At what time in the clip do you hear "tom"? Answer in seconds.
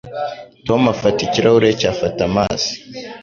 0.67-0.81